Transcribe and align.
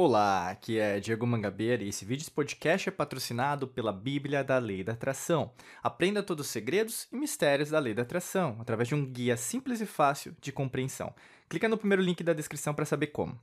Olá, 0.00 0.50
aqui 0.50 0.78
é 0.78 1.00
Diego 1.00 1.26
Mangabeira 1.26 1.82
e 1.82 1.88
esse 1.88 2.04
vídeo 2.04 2.22
esse 2.22 2.30
podcast 2.30 2.88
é 2.88 2.92
patrocinado 2.92 3.66
pela 3.66 3.92
Bíblia 3.92 4.44
da 4.44 4.56
Lei 4.56 4.84
da 4.84 4.92
Atração. 4.92 5.52
Aprenda 5.82 6.22
todos 6.22 6.46
os 6.46 6.52
segredos 6.52 7.08
e 7.12 7.16
mistérios 7.16 7.70
da 7.70 7.80
Lei 7.80 7.94
da 7.94 8.02
Atração 8.02 8.56
através 8.60 8.86
de 8.86 8.94
um 8.94 9.04
guia 9.04 9.36
simples 9.36 9.80
e 9.80 9.86
fácil 9.86 10.36
de 10.40 10.52
compreensão. 10.52 11.12
Clica 11.48 11.68
no 11.68 11.76
primeiro 11.76 12.00
link 12.00 12.22
da 12.22 12.32
descrição 12.32 12.72
para 12.72 12.84
saber 12.84 13.08
como. 13.08 13.36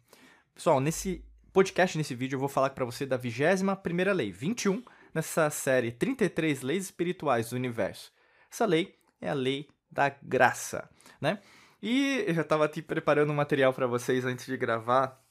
Pessoal, 0.53 0.79
nesse 0.79 1.25
podcast, 1.51 1.97
nesse 1.97 2.15
vídeo, 2.15 2.37
eu 2.37 2.39
vou 2.39 2.47
falar 2.47 2.69
para 2.69 2.85
você 2.85 3.05
da 3.05 3.17
21 3.17 3.75
primeira 3.75 4.13
lei, 4.13 4.31
21, 4.31 4.81
nessa 5.13 5.49
série 5.49 5.91
33 5.91 6.61
leis 6.61 6.85
espirituais 6.85 7.49
do 7.49 7.57
universo. 7.57 8.13
Essa 8.49 8.65
lei 8.65 8.95
é 9.19 9.27
a 9.27 9.33
lei 9.33 9.67
da 9.91 10.07
graça, 10.23 10.89
né? 11.19 11.37
E 11.83 12.23
eu 12.25 12.33
já 12.33 12.43
estava 12.43 12.63
aqui 12.63 12.81
preparando 12.81 13.33
um 13.33 13.35
material 13.35 13.73
para 13.73 13.87
vocês 13.87 14.23
antes 14.23 14.45
de 14.45 14.55
gravar 14.55 15.24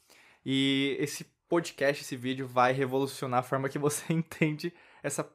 e 0.44 0.96
esse 0.98 1.24
podcast, 1.48 2.02
esse 2.02 2.16
vídeo 2.16 2.46
vai 2.46 2.72
revolucionar 2.72 3.40
a 3.40 3.42
forma 3.42 3.68
que 3.68 3.78
você 3.78 4.04
entende 4.12 4.72
essa 5.02 5.28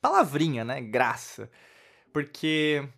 palavrinha, 0.00 0.64
né? 0.64 0.80
Graça. 0.80 1.50
Porque 2.12 2.88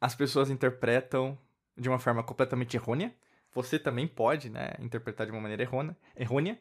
as 0.00 0.14
pessoas 0.14 0.50
interpretam 0.50 1.38
de 1.76 1.88
uma 1.88 1.98
forma 1.98 2.22
completamente 2.22 2.76
errônea. 2.76 3.14
Você 3.52 3.78
também 3.78 4.06
pode, 4.06 4.48
né, 4.48 4.72
interpretar 4.78 5.26
de 5.26 5.32
uma 5.32 5.40
maneira 5.40 5.62
errônea, 5.62 5.96
errônea. 6.16 6.58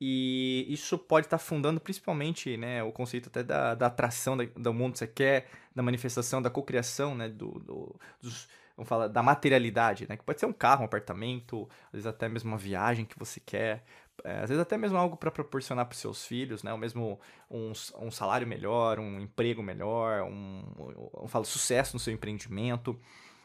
E 0.00 0.66
isso 0.68 0.98
pode 0.98 1.26
estar 1.26 1.38
fundando 1.38 1.80
principalmente 1.80 2.56
né, 2.56 2.82
o 2.82 2.92
conceito 2.92 3.28
até 3.28 3.42
da, 3.42 3.74
da 3.74 3.86
atração 3.86 4.36
da, 4.36 4.44
do 4.44 4.74
mundo 4.74 4.92
que 4.92 4.98
você 4.98 5.06
quer, 5.06 5.48
da 5.74 5.82
manifestação, 5.82 6.42
da 6.42 6.50
cocriação, 6.50 7.14
né, 7.14 7.28
do, 7.28 7.60
do, 7.60 8.00
dos, 8.20 8.48
vamos 8.76 8.88
falar, 8.88 9.08
da 9.08 9.22
materialidade, 9.22 10.06
né? 10.08 10.16
Que 10.16 10.24
pode 10.24 10.40
ser 10.40 10.46
um 10.46 10.52
carro, 10.52 10.82
um 10.82 10.86
apartamento, 10.86 11.68
às 11.86 11.92
vezes 11.92 12.06
até 12.06 12.28
mesmo 12.28 12.50
uma 12.50 12.58
viagem 12.58 13.04
que 13.04 13.18
você 13.18 13.40
quer, 13.40 13.84
é, 14.22 14.40
às 14.40 14.48
vezes 14.48 14.60
até 14.60 14.76
mesmo 14.76 14.96
algo 14.96 15.16
para 15.16 15.30
proporcionar 15.30 15.86
para 15.86 15.96
seus 15.96 16.26
filhos, 16.26 16.62
né? 16.62 16.72
Ou 16.72 16.78
mesmo 16.78 17.18
um, 17.50 17.72
um 18.00 18.10
salário 18.10 18.46
melhor, 18.46 18.98
um 18.98 19.20
emprego 19.20 19.62
melhor, 19.62 20.22
um, 20.22 20.62
um, 20.78 21.24
um 21.24 21.44
sucesso 21.44 21.94
no 21.94 22.00
seu 22.00 22.12
empreendimento, 22.12 22.98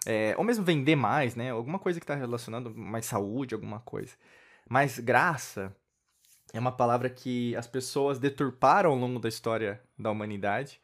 é, 0.05 0.35
ou 0.37 0.43
mesmo 0.43 0.63
vender 0.63 0.95
mais, 0.95 1.35
né? 1.35 1.51
Alguma 1.51 1.79
coisa 1.79 1.99
que 1.99 2.03
está 2.03 2.15
relacionando 2.15 2.73
mais 2.75 3.05
saúde, 3.05 3.53
alguma 3.53 3.79
coisa. 3.79 4.15
Mas 4.67 4.99
graça 4.99 5.75
é 6.53 6.59
uma 6.59 6.71
palavra 6.71 7.09
que 7.09 7.55
as 7.55 7.67
pessoas 7.67 8.19
deturparam 8.19 8.91
ao 8.91 8.95
longo 8.95 9.19
da 9.19 9.29
história 9.29 9.81
da 9.97 10.11
humanidade. 10.11 10.79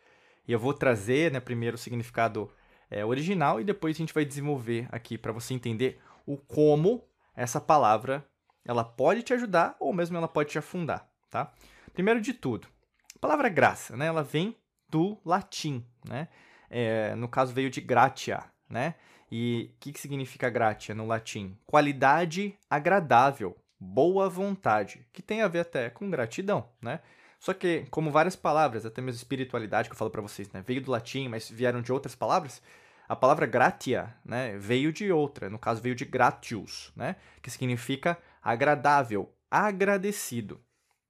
E 0.47 0.51
eu 0.51 0.59
vou 0.59 0.73
trazer, 0.73 1.31
né, 1.31 1.39
primeiro 1.39 1.75
o 1.75 1.77
significado 1.77 2.51
é, 2.89 3.05
original 3.05 3.59
e 3.59 3.63
depois 3.63 3.95
a 3.95 3.99
gente 3.99 4.13
vai 4.13 4.25
desenvolver 4.25 4.87
aqui 4.91 5.17
para 5.17 5.31
você 5.31 5.53
entender 5.53 5.99
o 6.25 6.37
como 6.37 7.03
essa 7.35 7.59
palavra 7.59 8.25
ela 8.63 8.83
pode 8.83 9.21
te 9.21 9.33
ajudar 9.33 9.75
ou 9.79 9.93
mesmo 9.93 10.17
ela 10.17 10.27
pode 10.27 10.49
te 10.49 10.57
afundar, 10.57 11.07
tá? 11.29 11.53
Primeiro 11.93 12.19
de 12.19 12.33
tudo, 12.33 12.67
a 13.15 13.19
palavra 13.19 13.47
graça, 13.47 13.95
né? 13.95 14.07
Ela 14.07 14.23
vem 14.23 14.55
do 14.89 15.17
latim, 15.23 15.85
né? 16.07 16.27
É, 16.69 17.15
no 17.15 17.27
caso 17.27 17.53
veio 17.53 17.69
de 17.69 17.79
gratia, 17.79 18.43
né? 18.69 18.95
E 19.31 19.71
o 19.73 19.79
que, 19.79 19.93
que 19.93 19.99
significa 19.99 20.49
gratia 20.49 20.95
no 20.95 21.05
latim? 21.05 21.57
Qualidade 21.65 22.57
agradável, 22.69 23.55
boa 23.79 24.29
vontade, 24.29 25.07
que 25.11 25.21
tem 25.21 25.41
a 25.41 25.47
ver 25.47 25.59
até 25.59 25.89
com 25.89 26.09
gratidão, 26.09 26.69
né? 26.81 26.99
Só 27.39 27.53
que, 27.53 27.85
como 27.91 28.11
várias 28.11 28.35
palavras, 28.35 28.85
até 28.85 29.01
mesmo 29.01 29.17
espiritualidade 29.17 29.89
que 29.89 29.93
eu 29.93 29.97
falo 29.97 30.11
para 30.11 30.21
vocês, 30.21 30.51
né? 30.51 30.63
Veio 30.65 30.81
do 30.81 30.91
latim, 30.91 31.27
mas 31.27 31.49
vieram 31.49 31.81
de 31.81 31.91
outras 31.91 32.15
palavras. 32.15 32.61
A 33.07 33.15
palavra 33.15 33.45
gratia, 33.45 34.15
né? 34.23 34.57
Veio 34.57 34.91
de 34.91 35.11
outra. 35.11 35.49
No 35.49 35.59
caso, 35.59 35.81
veio 35.81 35.95
de 35.95 36.05
gratius, 36.05 36.91
né? 36.95 37.15
Que 37.41 37.51
significa 37.51 38.17
agradável, 38.41 39.33
agradecido, 39.49 40.59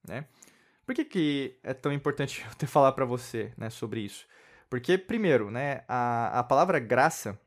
né? 0.08 0.26
Por 0.86 0.94
que, 0.94 1.04
que 1.04 1.58
é 1.64 1.74
tão 1.74 1.92
importante 1.92 2.44
eu 2.48 2.56
ter 2.56 2.68
falar 2.68 2.92
para 2.92 3.06
você, 3.06 3.52
né, 3.58 3.70
sobre 3.70 4.02
isso? 4.02 4.26
Porque, 4.70 4.98
primeiro, 4.98 5.50
né, 5.50 5.84
a, 5.88 6.40
a 6.40 6.44
palavra 6.44 6.80
graça, 6.80 7.40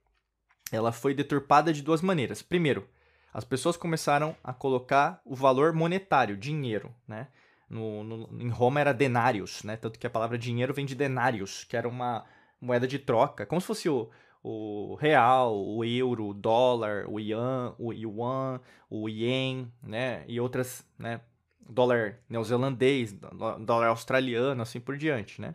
ela 0.73 0.93
foi 0.93 1.15
deturpada 1.15 1.73
de 1.73 1.83
duas 1.83 2.03
maneiras. 2.03 2.43
Primeiro, 2.43 2.89
as 3.33 3.45
pessoas 3.45 3.77
começaram 3.77 4.37
a 4.43 4.53
colocar 4.53 5.21
o 5.25 5.35
valor 5.35 5.73
monetário, 5.73 6.37
dinheiro, 6.37 6.95
né? 7.07 7.29
No, 7.69 8.03
no, 8.03 8.29
em 8.41 8.49
Roma 8.49 8.81
era 8.81 8.95
denários, 8.95 9.63
né? 9.63 9.77
Tanto 9.77 9.99
que 9.99 10.07
a 10.07 10.11
palavra 10.11 10.39
dinheiro 10.39 10.73
vem 10.73 10.87
de 10.87 10.95
denários, 10.95 11.65
que 11.65 11.77
era 11.77 11.89
uma 11.89 12.25
moeda 12.61 12.87
de 12.87 12.99
troca, 12.99 13.45
como 13.45 13.61
se 13.61 13.67
fosse 13.67 13.89
o, 13.89 14.11
o 14.43 14.95
real, 14.95 15.55
o 15.57 15.85
euro, 15.85 16.29
o 16.29 16.35
dólar, 16.35 17.07
o 17.09 17.21
yuan, 17.21 17.75
o 17.79 17.93
yuan, 17.93 18.61
o 18.89 19.09
yen, 19.09 19.71
né? 19.83 20.25
E 20.27 20.41
outras, 20.41 20.87
né? 20.99 21.21
Dólar 21.69 22.19
neozelandês, 22.29 23.13
dólar 23.13 23.89
australiano, 23.89 24.63
assim 24.63 24.81
por 24.81 24.97
diante, 24.97 25.41
né? 25.41 25.55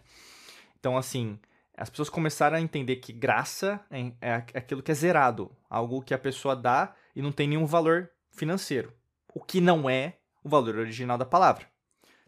Então, 0.79 0.95
assim, 0.95 1.39
as 1.75 1.89
pessoas 1.89 2.09
começaram 2.09 2.57
a 2.57 2.61
entender 2.61 2.97
que 2.97 3.11
graça 3.11 3.83
é, 3.89 4.11
é 4.21 4.33
aquilo 4.35 4.83
que 4.83 4.91
é 4.91 4.95
zerado, 4.95 5.51
algo 5.67 6.03
que 6.03 6.13
a 6.13 6.19
pessoa 6.19 6.55
dá 6.55 6.93
e 7.15 7.21
não 7.21 7.31
tem 7.31 7.47
nenhum 7.47 7.65
valor 7.65 8.11
financeiro, 8.31 8.93
o 9.33 9.39
que 9.39 9.59
não 9.59 9.89
é 9.89 10.17
o 10.43 10.49
valor 10.49 10.75
original 10.75 11.17
da 11.17 11.25
palavra 11.25 11.72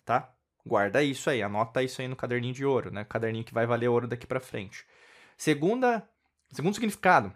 tá? 0.05 0.31
Guarda 0.65 1.03
isso 1.03 1.29
aí, 1.29 1.43
anota 1.43 1.83
isso 1.83 2.01
aí 2.01 2.07
no 2.07 2.15
caderninho 2.15 2.53
de 2.53 2.65
ouro, 2.65 2.91
né? 2.91 3.03
Caderninho 3.03 3.43
que 3.43 3.53
vai 3.53 3.65
valer 3.65 3.87
ouro 3.89 4.07
daqui 4.07 4.25
para 4.25 4.39
frente. 4.39 4.85
Segunda, 5.37 6.07
segundo 6.51 6.73
significado 6.73 7.33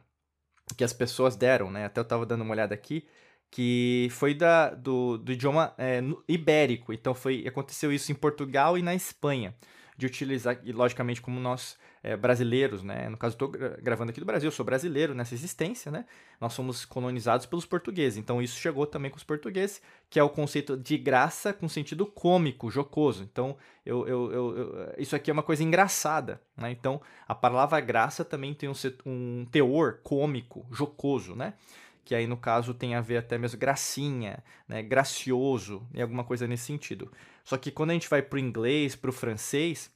que 0.78 0.84
as 0.84 0.94
pessoas 0.94 1.36
deram, 1.36 1.72
né? 1.72 1.86
Até 1.86 2.00
eu 2.00 2.06
tava 2.06 2.26
dando 2.26 2.42
uma 2.42 2.52
olhada 2.52 2.74
aqui, 2.74 3.08
que 3.52 4.08
foi 4.12 4.34
da, 4.34 4.70
do, 4.70 5.18
do 5.18 5.32
idioma 5.32 5.74
é, 5.78 6.02
ibérico. 6.28 6.94
Então 6.94 7.14
foi 7.14 7.46
aconteceu 7.48 7.92
isso 7.92 8.12
em 8.12 8.16
Portugal 8.16 8.78
e 8.78 8.82
na 8.82 8.96
Espanha, 8.96 9.56
de 10.00 10.06
utilizar, 10.06 10.58
e 10.64 10.72
logicamente 10.72 11.22
como 11.22 11.42
nós 11.42 11.78
é, 12.02 12.16
brasileiros, 12.16 12.82
né? 12.82 13.10
No 13.10 13.18
caso, 13.18 13.34
estou 13.34 13.50
gravando 13.50 14.12
aqui 14.12 14.20
do 14.22 14.26
Brasil, 14.26 14.48
eu 14.48 14.52
sou 14.52 14.66
brasileiro 14.66 15.14
nessa 15.14 15.34
existência, 15.34 15.92
né? 15.92 16.06
Nós 16.40 16.54
somos 16.54 16.86
colonizados 16.86 17.46
pelos 17.46 17.66
portugueses. 17.66 18.18
Então, 18.18 18.42
isso 18.42 18.58
chegou 18.58 18.88
também 18.88 19.12
com 19.12 19.18
os 19.18 19.26
portugueses, 19.26 19.82
que 20.10 20.18
é 20.18 20.24
o 20.24 20.30
conceito 20.30 20.78
de 20.78 20.98
graça 20.98 21.52
com 21.52 21.68
sentido 21.68 22.06
cômico, 22.06 22.72
jocoso. 22.72 23.24
Então, 23.24 23.58
eu, 23.86 24.08
eu, 24.08 24.32
eu, 24.32 24.94
isso 24.98 25.18
aqui 25.18 25.30
é 25.30 25.34
uma 25.34 25.44
coisa 25.44 25.66
engraçada, 25.66 26.42
né? 26.56 26.72
Então, 26.72 27.02
a 27.28 27.36
palavra 27.36 27.82
graça 27.82 28.24
também 28.24 28.54
tem 28.54 28.70
um, 28.70 28.74
um 29.06 29.46
teor 29.52 30.00
cômico, 30.02 30.66
jocoso, 30.72 31.36
né? 31.36 31.56
Que 32.04 32.16
aí 32.16 32.28
no 32.28 32.38
caso 32.38 32.74
tem 32.74 32.96
a 32.96 33.02
ver 33.02 33.18
até 33.18 33.38
mesmo 33.38 33.60
gracinha, 33.60 34.44
né, 34.68 34.82
gracioso 34.82 35.88
e 35.94 36.02
alguma 36.02 36.24
coisa 36.24 36.48
nesse 36.48 36.66
sentido. 36.66 37.12
Só 37.44 37.58
que 37.58 37.72
quando 37.72 37.92
a 37.92 37.94
gente 37.94 38.10
vai 38.10 38.22
para 38.22 38.38
o 38.38 38.40
inglês, 38.40 38.96
para 38.96 39.10
o 39.10 39.14
francês, 39.14 39.92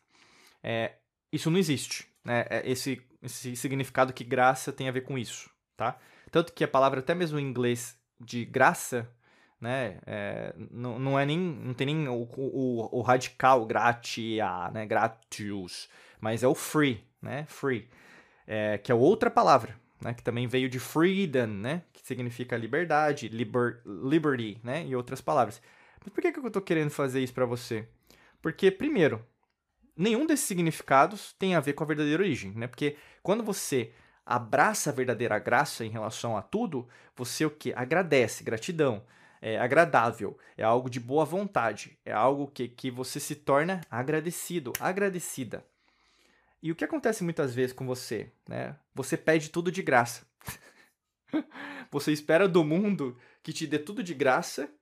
é, 0.61 0.93
isso 1.31 1.49
não 1.49 1.57
existe. 1.57 2.07
Né? 2.23 2.45
É, 2.49 2.69
esse, 2.69 3.01
esse 3.21 3.55
significado 3.55 4.13
que 4.13 4.23
graça 4.23 4.71
tem 4.71 4.87
a 4.87 4.91
ver 4.91 5.01
com 5.01 5.17
isso, 5.17 5.49
tá? 5.75 5.97
Tanto 6.31 6.53
que 6.53 6.63
a 6.63 6.67
palavra, 6.67 6.99
até 6.99 7.13
mesmo 7.13 7.39
em 7.39 7.47
inglês, 7.47 7.97
de 8.19 8.45
graça, 8.45 9.09
né? 9.59 9.99
É, 10.05 10.53
não, 10.71 10.97
não 10.99 11.19
é 11.19 11.25
nem. 11.25 11.37
Não 11.37 11.73
tem 11.73 11.87
nem 11.87 12.07
o, 12.07 12.23
o, 12.35 12.99
o 12.99 13.01
radical 13.01 13.65
gratia, 13.65 14.69
né? 14.71 14.85
Gratius. 14.85 15.89
Mas 16.19 16.43
é 16.43 16.47
o 16.47 16.55
free, 16.55 17.03
né? 17.21 17.45
Free. 17.47 17.87
É, 18.45 18.77
que 18.77 18.91
é 18.91 18.95
outra 18.95 19.31
palavra, 19.31 19.79
né? 20.03 20.13
Que 20.13 20.21
também 20.21 20.47
veio 20.47 20.69
de 20.69 20.79
freedom, 20.79 21.47
né? 21.47 21.83
Que 21.93 22.05
significa 22.05 22.57
liberdade, 22.57 23.29
liber, 23.29 23.81
liberty, 23.85 24.59
né? 24.63 24.85
E 24.85 24.95
outras 24.95 25.21
palavras. 25.21 25.61
Mas 26.03 26.13
por 26.13 26.21
que, 26.21 26.31
que 26.31 26.39
eu 26.39 26.51
tô 26.51 26.61
querendo 26.61 26.89
fazer 26.89 27.21
isso 27.21 27.33
para 27.33 27.45
você? 27.45 27.87
Porque, 28.41 28.69
primeiro, 28.69 29.25
nenhum 29.95 30.25
desses 30.25 30.45
significados 30.45 31.33
tem 31.33 31.55
a 31.55 31.59
ver 31.59 31.73
com 31.73 31.83
a 31.83 31.87
verdadeira 31.87 32.21
origem, 32.21 32.51
né? 32.51 32.67
Porque 32.67 32.97
quando 33.21 33.43
você 33.43 33.93
abraça 34.25 34.89
a 34.89 34.93
verdadeira 34.93 35.39
graça 35.39 35.85
em 35.85 35.89
relação 35.89 36.37
a 36.37 36.41
tudo, 36.41 36.87
você 37.15 37.45
o 37.45 37.49
que? 37.49 37.73
Agradece, 37.73 38.43
gratidão. 38.43 39.03
É 39.41 39.59
agradável, 39.59 40.37
é 40.57 40.63
algo 40.63 40.89
de 40.89 41.01
boa 41.01 41.25
vontade, 41.25 41.99
é 42.05 42.13
algo 42.13 42.47
que, 42.47 42.65
que 42.69 42.89
você 42.89 43.19
se 43.19 43.35
torna 43.35 43.81
agradecido, 43.91 44.71
agradecida. 44.79 45.65
E 46.63 46.71
o 46.71 46.75
que 46.75 46.85
acontece 46.85 47.25
muitas 47.25 47.53
vezes 47.53 47.73
com 47.73 47.85
você? 47.85 48.31
Né? 48.47 48.73
Você 48.95 49.17
pede 49.17 49.49
tudo 49.49 49.69
de 49.69 49.83
graça. 49.83 50.25
você 51.91 52.13
espera 52.13 52.47
do 52.47 52.63
mundo 52.63 53.19
que 53.43 53.51
te 53.51 53.67
dê 53.67 53.77
tudo 53.77 54.01
de 54.01 54.13
graça, 54.13 54.73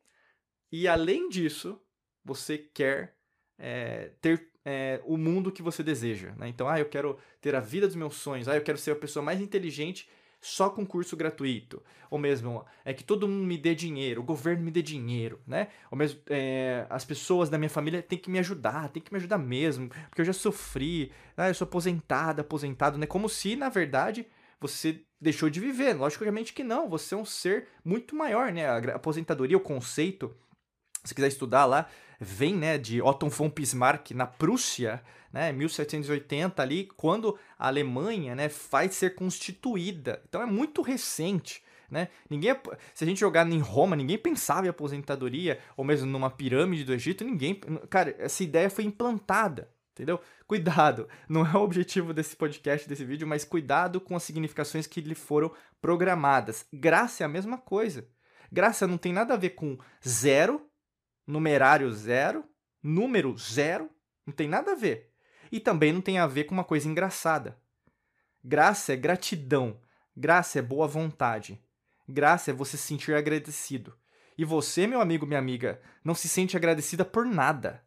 e 0.72 0.88
além 0.88 1.28
disso, 1.28 1.82
você 2.24 2.60
quer 2.60 3.18
é, 3.58 4.12
ter 4.22 4.52
é, 4.64 5.02
o 5.06 5.18
mundo 5.18 5.52
que 5.52 5.64
você 5.64 5.82
deseja. 5.82 6.36
Né? 6.36 6.50
Então, 6.50 6.70
ah, 6.70 6.80
eu 6.80 6.88
quero 6.88 7.18
ter 7.42 7.56
a 7.56 7.60
vida 7.60 7.88
dos 7.88 7.96
meus 7.96 8.14
sonhos, 8.16 8.48
ah, 8.48 8.56
eu 8.56 8.64
quero 8.64 8.78
ser 8.78 8.92
a 8.92 8.96
pessoa 8.96 9.26
mais 9.26 9.42
inteligente 9.42 10.08
só 10.42 10.70
com 10.70 10.86
curso 10.86 11.16
gratuito. 11.16 11.82
Ou 12.10 12.18
mesmo, 12.20 12.66
é 12.84 12.94
que 12.94 13.04
todo 13.04 13.28
mundo 13.28 13.46
me 13.46 13.58
dê 13.58 13.74
dinheiro, 13.74 14.22
o 14.22 14.24
governo 14.24 14.64
me 14.64 14.72
dê 14.72 14.82
dinheiro, 14.82 15.40
né? 15.48 15.70
Ou 15.90 15.98
mesmo, 15.98 16.20
é, 16.28 16.86
as 16.90 17.06
pessoas 17.06 17.50
da 17.50 17.58
minha 17.58 17.70
família 17.70 18.02
têm 18.02 18.18
que 18.18 18.30
me 18.30 18.40
ajudar, 18.40 18.90
têm 18.90 19.02
que 19.02 19.14
me 19.14 19.18
ajudar 19.18 19.38
mesmo, 19.38 19.88
porque 20.10 20.22
eu 20.22 20.26
já 20.26 20.34
sofri, 20.34 21.12
ah, 21.38 21.48
eu 21.48 21.54
sou 21.54 21.66
aposentada, 21.66 22.42
aposentado, 22.42 22.98
né? 22.98 23.06
Como 23.06 23.30
se, 23.30 23.56
na 23.56 23.70
verdade, 23.70 24.26
você 24.60 25.02
deixou 25.22 25.50
de 25.50 25.60
viver. 25.60 25.94
Logicamente 25.94 26.54
que 26.54 26.64
não, 26.64 26.90
você 26.90 27.16
é 27.16 27.18
um 27.18 27.26
ser 27.26 27.68
muito 27.86 28.16
maior, 28.16 28.52
né? 28.52 28.68
A 28.68 28.96
aposentadoria, 28.96 29.56
o 29.56 29.62
conceito 29.62 30.36
se 31.04 31.14
quiser 31.16 31.28
estudar 31.28 31.66
lá, 31.66 31.88
vem 32.20 32.56
né, 32.56 32.78
de 32.78 33.02
Otto 33.02 33.28
von 33.30 33.50
Bismarck 33.50 34.12
na 34.12 34.28
Prússia, 34.28 35.02
né, 35.34 35.52
1780 35.52 36.62
ali, 36.62 36.88
quando 36.96 37.38
a 37.58 37.68
Alemanha 37.68 38.36
né, 38.36 38.50
faz 38.50 38.96
ser 38.96 39.16
constituída. 39.16 40.22
Então 40.28 40.42
é 40.42 40.46
muito 40.46 40.82
recente. 40.82 41.64
Né? 41.90 42.08
Ninguém, 42.30 42.56
se 42.94 43.04
a 43.04 43.08
gente 43.08 43.20
jogar 43.20 43.46
em 43.52 43.60
Roma, 43.60 43.98
ninguém 43.98 44.18
pensava 44.18 44.66
em 44.66 44.70
aposentadoria, 44.70 45.60
ou 45.76 45.84
mesmo 45.84 46.10
numa 46.10 46.30
pirâmide 46.30 46.86
do 46.86 46.94
Egito, 46.94 47.26
ninguém. 47.26 47.56
Cara, 47.90 48.16
essa 48.18 48.44
ideia 48.44 48.70
foi 48.70 48.86
implantada, 48.86 49.70
entendeu? 49.92 50.22
Cuidado, 50.48 51.10
não 51.28 51.46
é 51.46 51.58
o 51.58 51.62
objetivo 51.62 52.14
desse 52.14 52.36
podcast, 52.36 52.88
desse 52.88 53.04
vídeo, 53.04 53.28
mas 53.28 53.44
cuidado 53.44 54.00
com 54.00 54.16
as 54.16 54.24
significações 54.24 54.88
que 54.88 55.02
lhe 55.02 55.16
foram 55.16 55.52
programadas. 55.82 56.66
Graça 56.72 57.24
é 57.24 57.26
a 57.26 57.30
mesma 57.30 57.58
coisa. 57.58 58.08
Graça 58.50 58.88
não 58.88 58.98
tem 58.98 59.12
nada 59.12 59.34
a 59.34 59.38
ver 59.38 59.52
com 59.52 59.78
zero, 60.08 60.66
numerário 61.26 61.92
zero, 61.92 62.44
número 62.82 63.38
zero, 63.38 63.90
não 64.26 64.34
tem 64.34 64.48
nada 64.48 64.72
a 64.72 64.76
ver. 64.76 65.12
E 65.52 65.60
também 65.60 65.92
não 65.92 66.02
tem 66.02 66.18
a 66.18 66.28
ver 66.28 66.46
com 66.46 66.54
uma 66.54 66.64
coisa 66.64 66.88
engraçada. 66.88 67.58
Graça 68.44 68.94
é 68.94 68.96
gratidão, 68.96 69.80
graça 70.16 70.60
é 70.60 70.62
boa 70.62 70.88
vontade. 70.88 71.62
Graça 72.08 72.52
é 72.52 72.54
você 72.54 72.78
se 72.78 72.84
sentir 72.84 73.14
agradecido. 73.14 73.96
E 74.38 74.44
você, 74.44 74.88
meu 74.88 75.02
amigo, 75.02 75.26
minha 75.26 75.40
amiga, 75.40 75.82
não 76.04 76.16
se 76.16 76.28
sente 76.28 76.58
agradecida 76.58 77.06
por 77.06 77.26
nada. 77.26 77.84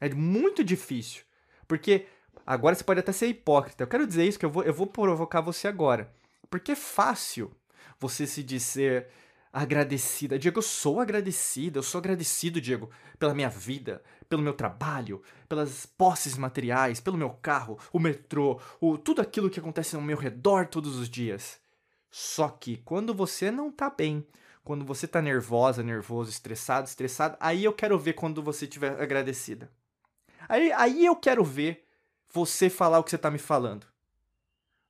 É 0.00 0.08
muito 0.10 0.62
difícil. 0.62 1.24
Porque 1.66 2.06
agora 2.46 2.74
você 2.74 2.84
pode 2.84 3.00
até 3.00 3.12
ser 3.12 3.26
hipócrita. 3.26 3.82
Eu 3.82 3.88
quero 3.88 4.06
dizer 4.06 4.24
isso 4.24 4.38
que 4.38 4.44
eu 4.44 4.50
vou, 4.50 4.62
eu 4.62 4.74
vou 4.74 4.86
provocar 4.86 5.40
você 5.40 5.66
agora. 5.66 6.14
Porque 6.50 6.72
é 6.72 6.76
fácil 6.76 7.54
você 7.98 8.26
se 8.26 8.42
dizer 8.42 9.08
agradecida. 9.52 10.38
Diego, 10.38 10.58
eu 10.58 10.62
sou 10.62 11.00
agradecida, 11.00 11.78
eu 11.78 11.82
sou 11.82 11.98
agradecido, 11.98 12.60
Diego, 12.60 12.90
pela 13.18 13.34
minha 13.34 13.50
vida, 13.50 14.02
pelo 14.28 14.42
meu 14.42 14.54
trabalho, 14.54 15.22
pelas 15.48 15.84
posses 15.84 16.38
materiais, 16.38 17.00
pelo 17.00 17.18
meu 17.18 17.30
carro, 17.30 17.78
o 17.92 17.98
metrô, 17.98 18.58
o, 18.80 18.96
tudo 18.96 19.20
aquilo 19.20 19.50
que 19.50 19.60
acontece 19.60 19.94
ao 19.94 20.00
meu 20.00 20.16
redor 20.16 20.66
todos 20.66 20.96
os 20.96 21.08
dias. 21.08 21.60
Só 22.10 22.48
que 22.48 22.78
quando 22.78 23.14
você 23.14 23.50
não 23.50 23.70
tá 23.70 23.90
bem, 23.90 24.26
quando 24.64 24.84
você 24.84 25.06
tá 25.06 25.20
nervosa, 25.20 25.82
nervoso, 25.82 26.30
estressado, 26.30 26.88
estressado, 26.88 27.36
aí 27.38 27.64
eu 27.64 27.72
quero 27.72 27.98
ver 27.98 28.14
quando 28.14 28.42
você 28.42 28.64
estiver 28.64 29.00
agradecida. 29.00 29.70
Aí, 30.48 30.72
aí 30.72 31.04
eu 31.04 31.16
quero 31.16 31.44
ver 31.44 31.86
você 32.32 32.70
falar 32.70 32.98
o 32.98 33.04
que 33.04 33.10
você 33.10 33.18
tá 33.18 33.30
me 33.30 33.38
falando. 33.38 33.86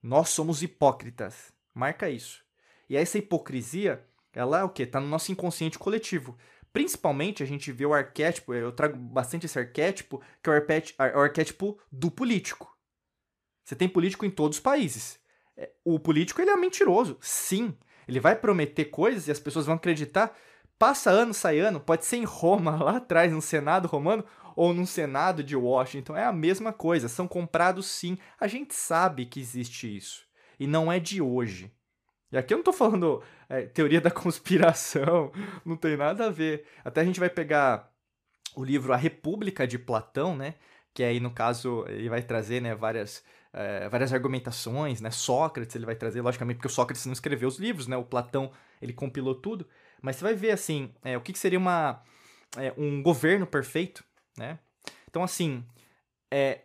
Nós 0.03 0.29
somos 0.29 0.63
hipócritas. 0.63 1.53
Marca 1.75 2.09
isso. 2.09 2.45
E 2.89 2.97
essa 2.97 3.19
hipocrisia, 3.19 4.05
ela 4.33 4.61
é 4.61 4.65
o 4.65 4.69
quê? 4.69 4.87
Tá 4.87 5.01
no 5.01 5.07
nosso 5.07 5.31
inconsciente 5.31 5.79
coletivo. 5.79 6.37
Principalmente 6.73 7.43
a 7.43 7.47
gente 7.47 7.71
vê 7.71 7.85
o 7.85 7.93
arquétipo, 7.93 8.55
eu 8.55 8.73
trago 8.73 8.97
bastante 8.97 9.45
esse 9.45 9.59
arquétipo, 9.59 10.23
que 10.43 10.49
é 10.49 10.53
o 11.15 11.21
arquétipo 11.21 11.79
do 11.91 12.11
político. 12.11 12.75
Você 13.63 13.77
tem 13.77 13.89
político 13.89 14.25
em 14.25 14.31
todos 14.31 14.57
os 14.57 14.63
países. 14.63 15.19
É, 15.57 15.71
o 15.85 15.99
político 15.99 16.41
ele 16.41 16.51
é 16.51 16.57
mentiroso, 16.57 17.19
sim. 17.21 17.77
Ele 18.09 18.21
vai 18.21 18.35
prometer 18.35 18.87
coisas 18.87 19.29
e 19.29 19.31
as 19.31 19.39
pessoas 19.39 19.67
vão 19.67 19.77
acreditar. 19.77 20.37
Passa 20.79 21.11
ano, 21.11 21.35
sai 21.35 21.59
ano, 21.59 21.79
pode 21.79 22.07
ser 22.07 22.17
em 22.17 22.25
Roma, 22.25 22.77
lá 22.83 22.97
atrás, 22.97 23.31
no 23.33 23.43
Senado 23.43 23.87
romano, 23.87 24.25
ou 24.57 24.73
no 24.73 24.87
Senado 24.87 25.45
de 25.45 25.55
Washington. 25.55 26.17
É 26.17 26.25
a 26.25 26.33
mesma 26.33 26.73
coisa, 26.73 27.09
são 27.09 27.29
comprados 27.29 27.87
sim. 27.87 28.19
A 28.41 28.49
gente 28.49 28.75
sabe 28.75 29.27
que 29.27 29.41
existe 29.41 29.95
isso. 29.95 30.25
E 30.59 30.67
não 30.67 30.91
é 30.91 30.99
de 30.99 31.21
hoje. 31.21 31.71
E 32.33 32.39
aqui 32.39 32.55
eu 32.55 32.59
não 32.59 32.65
tô 32.65 32.73
falando 32.73 33.23
é, 33.49 33.63
teoria 33.63 34.01
da 34.01 34.11
conspiração, 34.11 35.31
não 35.65 35.77
tem 35.77 35.97
nada 35.97 36.27
a 36.27 36.31
ver. 36.31 36.67
Até 36.85 37.03
a 37.03 37.05
gente 37.05 37.21
vai 37.21 37.29
pegar 37.31 37.93
o 38.57 38.65
livro 38.65 38.93
A 38.93 38.97
República 38.97 39.67
de 39.67 39.79
Platão, 39.79 40.35
né? 40.35 40.55
Que 40.95 41.03
aí, 41.03 41.21
no 41.21 41.31
caso, 41.31 41.85
ele 41.89 42.09
vai 42.09 42.23
trazer 42.23 42.61
né, 42.61 42.75
várias 42.75 43.25
é, 43.53 43.89
várias 43.89 44.13
argumentações, 44.13 45.01
né? 45.01 45.11
Sócrates 45.11 45.77
ele 45.77 45.85
vai 45.85 45.95
trazer, 45.95 46.23
logicamente, 46.23 46.57
porque 46.57 46.69
o 46.69 46.71
Sócrates 46.71 47.05
não 47.05 47.13
escreveu 47.13 47.49
os 47.49 47.59
livros, 47.59 47.87
né? 47.87 47.97
O 47.97 48.05
Platão 48.05 48.51
ele 48.81 48.93
compilou 48.93 49.35
tudo, 49.35 49.69
mas 50.01 50.17
você 50.17 50.25
vai 50.25 50.35
ver 50.35 50.53
assim, 50.53 50.93
é, 51.05 51.17
o 51.17 51.21
que, 51.21 51.33
que 51.33 51.39
seria 51.39 51.59
uma, 51.59 52.03
é, 52.57 52.73
um 52.77 53.03
governo 53.03 53.47
perfeito, 53.47 54.03
né? 54.37 54.59
Então 55.09 55.23
assim, 55.23 55.65
é, 56.33 56.63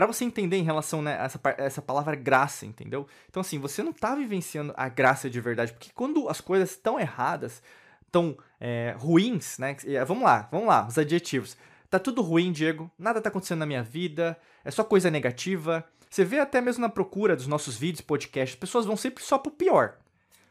para 0.00 0.06
você 0.06 0.24
entender 0.24 0.56
em 0.56 0.62
relação 0.62 1.02
né, 1.02 1.20
a 1.20 1.24
essa, 1.24 1.40
essa 1.58 1.82
palavra 1.82 2.16
graça, 2.16 2.64
entendeu? 2.64 3.06
Então 3.28 3.42
assim, 3.42 3.58
você 3.58 3.82
não 3.82 3.92
tá 3.92 4.14
vivenciando 4.14 4.72
a 4.74 4.88
graça 4.88 5.28
de 5.28 5.38
verdade, 5.42 5.74
porque 5.74 5.90
quando 5.94 6.26
as 6.26 6.40
coisas 6.40 6.70
estão 6.70 6.98
erradas, 6.98 7.62
tão 8.10 8.34
é, 8.58 8.94
ruins, 8.98 9.58
né? 9.58 9.76
Vamos 10.06 10.24
lá, 10.24 10.48
vamos 10.50 10.68
lá, 10.68 10.86
os 10.86 10.96
adjetivos. 10.96 11.54
Tá 11.90 11.98
tudo 11.98 12.22
ruim, 12.22 12.50
Diego. 12.50 12.90
Nada 12.98 13.20
tá 13.20 13.28
acontecendo 13.28 13.58
na 13.58 13.66
minha 13.66 13.82
vida. 13.82 14.38
É 14.64 14.70
só 14.70 14.82
coisa 14.82 15.10
negativa. 15.10 15.84
Você 16.08 16.24
vê 16.24 16.38
até 16.38 16.62
mesmo 16.62 16.80
na 16.80 16.88
procura 16.88 17.36
dos 17.36 17.46
nossos 17.46 17.76
vídeos, 17.76 18.00
podcasts, 18.00 18.58
pessoas 18.58 18.86
vão 18.86 18.96
sempre 18.96 19.22
só 19.22 19.36
pro 19.36 19.52
pior. 19.52 19.98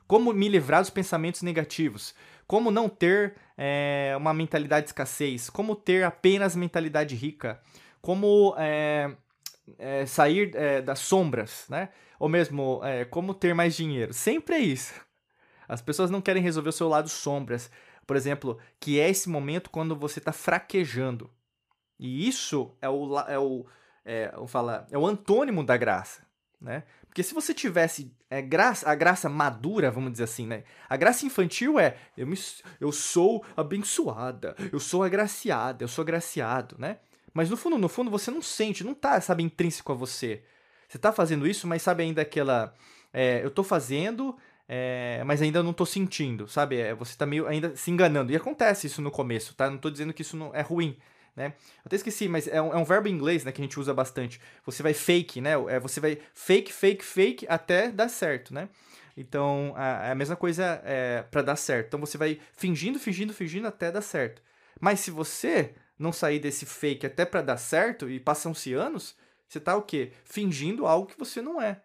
Como 0.08 0.32
me 0.32 0.48
livrar 0.48 0.82
dos 0.82 0.92
pensamentos 0.92 1.42
negativos. 1.42 2.14
Como 2.46 2.70
não 2.70 2.88
ter 2.88 3.34
é, 3.58 4.14
uma 4.16 4.32
mentalidade 4.32 4.86
de 4.86 4.90
escassez. 4.90 5.50
Como 5.50 5.76
ter 5.76 6.04
apenas 6.04 6.56
mentalidade 6.56 7.16
rica. 7.16 7.60
Como 8.00 8.54
é, 8.56 9.12
é, 9.78 10.06
sair 10.06 10.52
das 10.84 11.00
sombras, 11.00 11.66
né? 11.70 11.90
Ou 12.20 12.28
mesmo, 12.28 12.82
como 13.10 13.34
ter 13.34 13.54
mais 13.54 13.76
dinheiro. 13.76 14.14
Sempre 14.14 14.56
é 14.56 14.60
isso. 14.60 14.94
As 15.68 15.82
pessoas 15.82 16.10
não 16.10 16.22
querem 16.22 16.44
resolver 16.44 16.70
o 16.70 16.74
seu 16.74 16.90
lado 16.90 17.08
sombras. 17.08 17.72
Por 18.06 18.16
exemplo, 18.16 18.58
que 18.80 19.00
é 19.00 19.10
esse 19.10 19.30
momento 19.30 19.70
quando 19.70 19.96
você 19.96 20.20
está 20.20 20.32
fraquejando. 20.32 21.30
E 22.00 22.28
isso 22.28 22.76
é 22.82 22.90
o, 22.90 23.20
é 23.20 23.38
o, 23.38 23.66
é, 24.04 24.34
falar, 24.48 24.88
é 24.90 24.98
o 24.98 25.06
antônimo 25.06 25.64
da 25.64 25.78
graça, 25.78 26.26
né? 26.60 26.84
Porque 27.06 27.22
se 27.22 27.34
você 27.34 27.54
tivesse 27.54 28.12
é, 28.30 28.42
graça, 28.42 28.90
a 28.90 28.96
graça 28.96 29.30
madura, 29.30 29.92
vamos 29.92 30.12
dizer 30.14 30.24
assim, 30.24 30.48
né? 30.48 30.64
A 30.88 30.96
graça 30.96 31.26
infantil 31.26 31.80
é 31.80 31.98
eu, 32.18 32.26
me, 32.26 32.36
eu 32.80 32.92
sou 32.92 33.46
abençoada, 33.56 34.56
eu 34.72 34.80
sou 34.80 35.04
agraciada, 35.04 35.84
eu 35.84 35.88
sou 35.88 36.02
agraciado, 36.02 36.76
né? 36.80 36.98
Mas 37.34 37.50
no 37.50 37.58
fundo, 37.58 37.78
no 37.78 37.90
fundo, 37.90 38.10
você 38.12 38.32
não 38.32 38.42
sente, 38.42 38.84
não 38.84 38.94
tá, 38.94 39.20
sabe, 39.22 39.44
intrínseco 39.44 39.92
a 39.92 39.96
você. 39.96 40.44
Você 40.88 40.98
tá 40.98 41.12
fazendo 41.12 41.48
isso, 41.48 41.68
mas 41.68 41.82
sabe 41.82 42.04
ainda 42.04 42.22
aquela. 42.22 42.74
É, 43.14 43.44
eu 43.44 43.52
tô 43.52 43.64
fazendo, 43.64 44.36
é, 44.68 45.24
mas 45.26 45.42
ainda 45.42 45.62
não 45.62 45.74
tô 45.74 45.86
sentindo, 45.86 46.48
sabe? 46.48 46.78
É, 46.78 46.94
você 46.94 47.16
tá 47.16 47.26
meio 47.26 47.48
ainda 47.48 47.76
se 47.76 47.92
enganando. 47.92 48.32
E 48.32 48.36
acontece 48.36 48.88
isso 48.88 49.02
no 49.02 49.12
começo, 49.12 49.54
tá? 49.56 49.70
Não 49.70 49.78
tô 49.78 49.90
dizendo 49.90 50.14
que 50.14 50.22
isso 50.22 50.36
não 50.36 50.54
é 50.54 50.62
ruim 50.62 50.98
né? 51.40 51.54
Eu 51.78 51.84
até 51.86 51.96
esqueci, 51.96 52.28
mas 52.28 52.48
é 52.48 52.62
um, 52.62 52.74
é 52.74 52.76
um, 52.76 52.84
verbo 52.84 53.08
em 53.08 53.14
inglês, 53.14 53.46
né, 53.46 53.52
que 53.52 53.62
a 53.62 53.64
gente 53.64 53.80
usa 53.80 53.94
bastante. 53.94 54.42
Você 54.66 54.84
vai 54.84 54.94
fake, 54.94 55.40
né? 55.40 55.52
É, 55.70 55.80
você 55.80 56.00
vai 56.02 56.20
fake, 56.34 56.74
fake, 56.74 57.04
fake 57.04 57.46
até 57.48 57.90
dar 57.90 58.10
certo, 58.10 58.54
né? 58.54 58.68
Então, 59.16 59.74
a, 59.76 60.12
a 60.12 60.16
mesma 60.16 60.36
coisa 60.36 60.82
é, 60.84 61.24
para 61.24 61.42
dar 61.42 61.56
certo. 61.56 61.88
Então, 61.88 62.00
você 62.00 62.18
vai 62.18 62.40
fingindo, 62.54 63.00
fingindo, 63.00 63.34
fingindo 63.34 63.68
até 63.68 63.92
dar 63.92 64.02
certo. 64.02 64.42
Mas 64.80 65.00
se 65.00 65.12
você 65.12 65.74
não 66.00 66.14
sair 66.14 66.40
desse 66.40 66.66
fake 66.66 67.06
até 67.06 67.26
para 67.26 67.42
dar 67.42 67.58
certo 67.58 68.10
e 68.10 68.20
passam-se 68.20 68.74
anos, 68.74 69.16
você 69.48 69.60
tá 69.60 69.76
o 69.76 69.82
quê? 69.82 70.14
Fingindo 70.24 70.88
algo 70.88 71.08
que 71.08 71.20
você 71.20 71.42
não 71.42 71.62
é. 71.62 71.84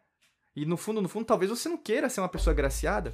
E 0.54 0.64
no 0.64 0.76
fundo, 0.76 1.02
no 1.02 1.08
fundo, 1.08 1.24
talvez 1.24 1.50
você 1.50 1.68
não 1.68 1.76
queira 1.76 2.08
ser 2.08 2.20
uma 2.20 2.28
pessoa 2.28 2.52
agraciada. 2.52 3.12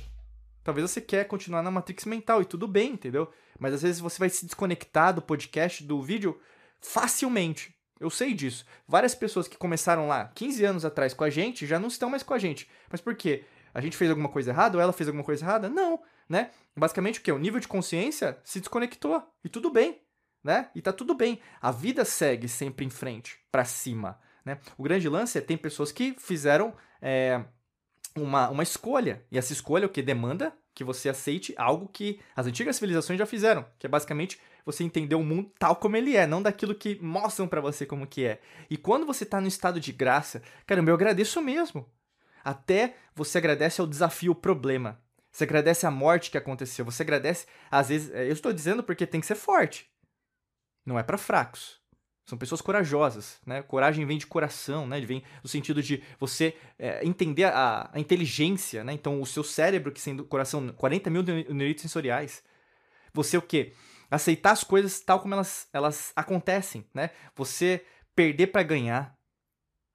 Talvez 0.62 0.90
você 0.90 1.00
quer 1.00 1.24
continuar 1.26 1.62
na 1.62 1.70
matrix 1.70 2.04
mental 2.04 2.42
e 2.42 2.44
tudo 2.44 2.68
bem, 2.68 2.92
entendeu? 2.92 3.32
Mas 3.58 3.72
às 3.72 3.82
vezes 3.82 4.00
você 4.00 4.18
vai 4.18 4.28
se 4.28 4.44
desconectar 4.44 5.14
do 5.14 5.22
podcast, 5.22 5.82
do 5.82 6.02
vídeo, 6.02 6.38
facilmente. 6.80 7.74
Eu 7.98 8.10
sei 8.10 8.34
disso. 8.34 8.66
Várias 8.86 9.14
pessoas 9.14 9.48
que 9.48 9.56
começaram 9.56 10.06
lá 10.06 10.30
15 10.34 10.64
anos 10.64 10.84
atrás 10.84 11.14
com 11.14 11.24
a 11.24 11.30
gente 11.30 11.66
já 11.66 11.78
não 11.78 11.88
estão 11.88 12.10
mais 12.10 12.22
com 12.22 12.34
a 12.34 12.38
gente. 12.38 12.68
Mas 12.90 13.00
por 13.00 13.14
quê? 13.14 13.44
A 13.72 13.80
gente 13.80 13.96
fez 13.96 14.10
alguma 14.10 14.28
coisa 14.28 14.50
errada 14.50 14.76
ou 14.76 14.82
ela 14.82 14.92
fez 14.92 15.08
alguma 15.08 15.24
coisa 15.24 15.44
errada? 15.44 15.68
Não, 15.68 16.02
né? 16.28 16.50
Basicamente 16.76 17.20
o 17.20 17.22
que? 17.22 17.32
O 17.32 17.38
nível 17.38 17.60
de 17.60 17.68
consciência 17.68 18.38
se 18.44 18.60
desconectou. 18.60 19.22
E 19.44 19.48
tudo 19.48 19.70
bem, 19.70 20.00
né? 20.42 20.70
E 20.74 20.82
tá 20.82 20.92
tudo 20.92 21.14
bem. 21.14 21.40
A 21.60 21.70
vida 21.70 22.04
segue 22.04 22.48
sempre 22.48 22.84
em 22.84 22.90
frente, 22.90 23.38
para 23.50 23.64
cima, 23.64 24.18
né? 24.44 24.58
O 24.76 24.82
grande 24.82 25.08
lance 25.08 25.38
é 25.38 25.40
tem 25.40 25.56
pessoas 25.56 25.92
que 25.92 26.14
fizeram 26.18 26.74
é, 27.00 27.44
uma, 28.16 28.48
uma 28.48 28.62
escolha. 28.62 29.24
E 29.30 29.38
essa 29.38 29.52
escolha 29.52 29.86
o 29.86 29.90
que 29.90 30.02
demanda 30.02 30.52
que 30.74 30.84
você 30.84 31.08
aceite 31.08 31.54
algo 31.58 31.88
que 31.88 32.20
as 32.34 32.46
antigas 32.46 32.76
civilizações 32.76 33.18
já 33.18 33.26
fizeram, 33.26 33.66
que 33.78 33.86
é 33.86 33.88
basicamente 33.90 34.40
você 34.64 34.84
entender 34.84 35.14
o 35.14 35.22
mundo 35.22 35.50
tal 35.58 35.76
como 35.76 35.96
ele 35.96 36.16
é, 36.16 36.26
não 36.26 36.42
daquilo 36.42 36.74
que 36.74 36.98
mostram 37.02 37.48
para 37.48 37.60
você 37.60 37.84
como 37.84 38.06
que 38.06 38.24
é. 38.24 38.40
E 38.68 38.76
quando 38.76 39.06
você 39.06 39.24
tá 39.24 39.40
no 39.40 39.48
estado 39.48 39.80
de 39.80 39.92
graça, 39.92 40.42
caramba, 40.66 40.90
eu 40.90 40.94
agradeço 40.94 41.40
mesmo. 41.42 41.86
Até 42.44 42.94
você 43.14 43.38
agradece 43.38 43.80
ao 43.80 43.86
desafio, 43.86 44.32
o 44.32 44.34
problema. 44.34 45.00
Você 45.30 45.44
agradece 45.44 45.86
a 45.86 45.90
morte 45.90 46.30
que 46.30 46.38
aconteceu. 46.38 46.84
Você 46.84 47.02
agradece, 47.02 47.46
às 47.70 47.88
vezes, 47.88 48.10
é, 48.12 48.26
eu 48.26 48.32
estou 48.32 48.52
dizendo 48.52 48.82
porque 48.82 49.06
tem 49.06 49.20
que 49.20 49.26
ser 49.26 49.34
forte. 49.34 49.90
Não 50.90 50.98
é 50.98 51.04
para 51.04 51.16
fracos. 51.16 51.80
São 52.26 52.36
pessoas 52.36 52.60
corajosas, 52.60 53.40
né? 53.46 53.62
Coragem 53.62 54.04
vem 54.04 54.18
de 54.18 54.26
coração, 54.26 54.88
né? 54.88 55.00
Vem 55.00 55.22
no 55.40 55.48
sentido 55.48 55.80
de 55.80 56.02
você 56.18 56.56
é, 56.76 57.04
entender 57.06 57.44
a, 57.44 57.88
a, 57.92 58.00
inteligência, 58.00 58.82
né? 58.82 58.92
Então, 58.92 59.20
o 59.20 59.26
seu 59.26 59.44
cérebro, 59.44 59.92
que 59.92 60.00
sendo 60.00 60.24
coração, 60.24 60.72
40 60.72 61.10
mil 61.10 61.22
neuritos 61.22 61.82
sensoriais. 61.82 62.42
Você 63.14 63.36
o 63.36 63.42
quê? 63.42 63.72
Aceitar 64.10 64.50
as 64.50 64.64
coisas 64.64 64.98
tal 65.00 65.20
como 65.20 65.34
elas, 65.34 65.68
elas 65.72 66.12
acontecem, 66.16 66.84
né? 66.92 67.10
Você 67.36 67.84
perder 68.16 68.48
para 68.48 68.64
ganhar. 68.64 69.16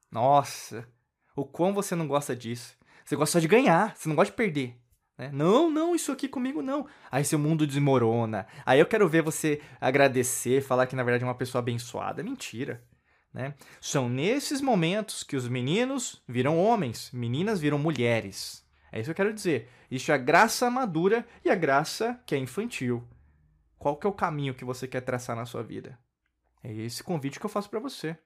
Nossa, 0.09 0.87
o 1.35 1.43
quão 1.43 1.73
você 1.73 1.93
não 1.93 2.07
gosta 2.07 2.33
disso. 2.33 2.77
Você 3.03 3.17
gosta 3.17 3.33
só 3.33 3.39
de 3.39 3.49
ganhar, 3.49 3.97
você 3.97 4.07
não 4.07 4.15
gosta 4.15 4.31
de 4.31 4.37
perder. 4.37 4.79
Né? 5.17 5.29
Não, 5.31 5.69
não, 5.69 5.95
isso 5.95 6.11
aqui 6.11 6.27
comigo 6.27 6.61
não. 6.61 6.87
Aí 7.09 7.23
seu 7.23 7.39
mundo 7.39 7.65
desmorona. 7.65 8.45
Aí 8.65 8.79
eu 8.79 8.85
quero 8.85 9.07
ver 9.07 9.21
você 9.21 9.61
agradecer, 9.79 10.61
falar 10.61 10.87
que 10.87 10.95
na 10.95 11.03
verdade 11.03 11.23
é 11.23 11.27
uma 11.27 11.35
pessoa 11.35 11.59
abençoada. 11.59 12.23
Mentira. 12.23 12.83
Né? 13.33 13.53
São 13.81 14.07
nesses 14.07 14.61
momentos 14.61 15.23
que 15.23 15.35
os 15.35 15.47
meninos 15.47 16.23
viram 16.27 16.57
homens, 16.57 17.11
meninas 17.11 17.59
viram 17.59 17.77
mulheres. 17.77 18.65
É 18.91 18.99
isso 18.99 19.07
que 19.07 19.11
eu 19.11 19.25
quero 19.25 19.33
dizer. 19.33 19.69
Isso 19.91 20.11
é 20.11 20.15
a 20.15 20.17
graça 20.17 20.69
madura 20.69 21.25
e 21.43 21.49
a 21.49 21.55
graça 21.55 22.19
que 22.25 22.33
é 22.33 22.37
infantil. 22.37 23.05
Qual 23.77 23.97
que 23.97 24.07
é 24.07 24.09
o 24.09 24.13
caminho 24.13 24.53
que 24.53 24.63
você 24.63 24.87
quer 24.87 25.01
traçar 25.01 25.35
na 25.35 25.45
sua 25.45 25.61
vida? 25.61 25.99
É 26.63 26.73
esse 26.73 27.03
convite 27.03 27.39
que 27.39 27.45
eu 27.45 27.49
faço 27.49 27.69
para 27.69 27.79
você. 27.79 28.17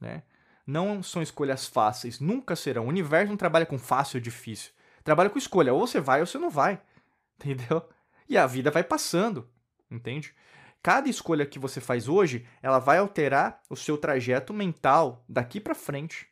Né? 0.00 0.22
Não 0.66 1.02
são 1.02 1.22
escolhas 1.22 1.66
fáceis, 1.66 2.18
nunca 2.18 2.56
serão. 2.56 2.86
O 2.86 2.88
universo 2.88 3.28
não 3.28 3.36
trabalha 3.36 3.66
com 3.66 3.78
fácil 3.78 4.16
ou 4.16 4.22
difícil. 4.22 4.72
Trabalha 5.04 5.30
com 5.30 5.38
escolha, 5.38 5.72
ou 5.72 5.86
você 5.86 6.00
vai 6.00 6.20
ou 6.20 6.26
você 6.26 6.38
não 6.38 6.50
vai. 6.50 6.80
Entendeu? 7.38 7.86
E 8.28 8.38
a 8.38 8.46
vida 8.46 8.70
vai 8.70 8.82
passando, 8.82 9.48
entende? 9.90 10.34
Cada 10.82 11.08
escolha 11.08 11.44
que 11.44 11.58
você 11.58 11.80
faz 11.80 12.08
hoje, 12.08 12.46
ela 12.62 12.78
vai 12.78 12.98
alterar 12.98 13.60
o 13.68 13.76
seu 13.76 13.98
trajeto 13.98 14.52
mental 14.54 15.22
daqui 15.28 15.60
para 15.60 15.74
frente. 15.74 16.26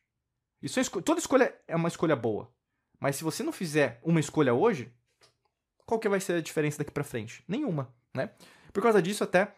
Isso 0.62 0.78
é 0.78 0.82
esco 0.82 1.02
toda 1.02 1.20
escolha 1.20 1.54
é 1.68 1.76
uma 1.76 1.88
escolha 1.88 2.16
boa. 2.16 2.50
Mas 2.98 3.16
se 3.16 3.24
você 3.24 3.42
não 3.42 3.52
fizer 3.52 4.00
uma 4.02 4.20
escolha 4.20 4.54
hoje, 4.54 4.92
qual 5.84 5.98
que 5.98 6.08
vai 6.08 6.20
ser 6.20 6.34
a 6.34 6.40
diferença 6.40 6.78
daqui 6.78 6.90
para 6.90 7.04
frente? 7.04 7.44
Nenhuma, 7.46 7.92
né? 8.14 8.30
Por 8.72 8.82
causa 8.82 9.02
disso, 9.02 9.24
até 9.24 9.54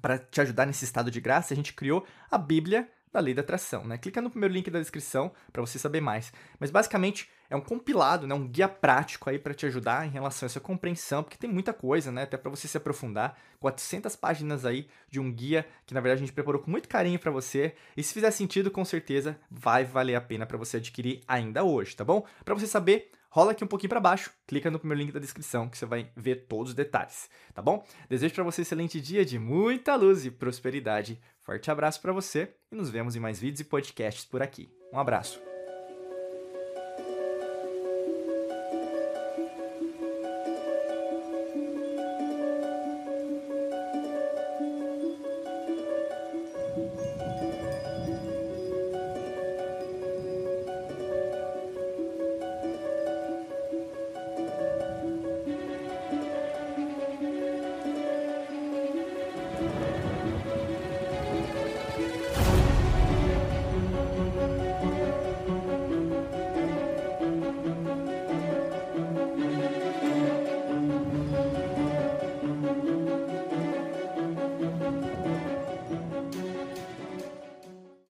para 0.00 0.18
te 0.18 0.40
ajudar 0.40 0.66
nesse 0.66 0.84
estado 0.84 1.10
de 1.10 1.20
graça, 1.20 1.52
a 1.52 1.56
gente 1.56 1.74
criou 1.74 2.06
a 2.30 2.38
Bíblia 2.38 2.90
da 3.12 3.20
lei 3.20 3.34
da 3.34 3.42
atração, 3.42 3.84
né? 3.84 3.98
Clica 3.98 4.20
no 4.20 4.30
primeiro 4.30 4.54
link 4.54 4.70
da 4.70 4.78
descrição 4.78 5.30
para 5.52 5.60
você 5.60 5.78
saber 5.78 6.00
mais. 6.00 6.32
Mas 6.58 6.70
basicamente 6.70 7.28
é 7.50 7.56
um 7.56 7.60
compilado, 7.60 8.26
né? 8.26 8.34
Um 8.34 8.48
guia 8.48 8.68
prático 8.68 9.28
aí 9.28 9.38
para 9.38 9.52
te 9.52 9.66
ajudar 9.66 10.06
em 10.06 10.10
relação 10.10 10.46
a 10.46 10.48
essa 10.48 10.60
compreensão, 10.60 11.22
porque 11.22 11.36
tem 11.36 11.50
muita 11.50 11.72
coisa, 11.72 12.10
né? 12.10 12.22
Até 12.22 12.36
para 12.36 12.50
você 12.50 12.66
se 12.66 12.76
aprofundar. 12.76 13.36
400 13.60 14.16
páginas 14.16 14.64
aí 14.64 14.88
de 15.08 15.20
um 15.20 15.30
guia 15.30 15.66
que 15.86 15.94
na 15.94 16.00
verdade 16.00 16.22
a 16.22 16.26
gente 16.26 16.34
preparou 16.34 16.60
com 16.60 16.70
muito 16.70 16.88
carinho 16.88 17.18
para 17.18 17.30
você. 17.30 17.74
E 17.96 18.02
se 18.02 18.14
fizer 18.14 18.30
sentido, 18.30 18.70
com 18.70 18.84
certeza 18.84 19.38
vai 19.50 19.84
valer 19.84 20.14
a 20.14 20.20
pena 20.20 20.46
para 20.46 20.56
você 20.56 20.78
adquirir 20.78 21.20
ainda 21.28 21.62
hoje, 21.62 21.94
tá 21.94 22.04
bom? 22.04 22.24
Para 22.44 22.54
você 22.54 22.66
saber 22.66 23.12
rola 23.32 23.52
aqui 23.52 23.64
um 23.64 23.66
pouquinho 23.66 23.88
para 23.88 23.98
baixo, 23.98 24.30
clica 24.46 24.70
no 24.70 24.78
primeiro 24.78 25.02
link 25.02 25.10
da 25.10 25.18
descrição 25.18 25.66
que 25.66 25.78
você 25.78 25.86
vai 25.86 26.10
ver 26.14 26.44
todos 26.46 26.72
os 26.72 26.74
detalhes, 26.74 27.30
tá 27.54 27.62
bom? 27.62 27.82
Desejo 28.06 28.34
para 28.34 28.44
você 28.44 28.60
um 28.60 28.62
excelente 28.62 29.00
dia 29.00 29.24
de 29.24 29.38
muita 29.38 29.96
luz 29.96 30.26
e 30.26 30.30
prosperidade. 30.30 31.18
Forte 31.42 31.70
abraço 31.70 32.00
para 32.00 32.12
você 32.12 32.54
e 32.70 32.76
nos 32.76 32.90
vemos 32.90 33.16
em 33.16 33.20
mais 33.20 33.38
vídeos 33.38 33.60
e 33.60 33.64
podcasts 33.64 34.24
por 34.24 34.42
aqui. 34.42 34.70
Um 34.92 34.98
abraço. 34.98 35.51